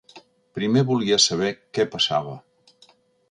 Primer 0.59 0.81
volia 0.91 1.19
saber 1.25 1.51
què 1.79 1.87
passava. 1.97 2.35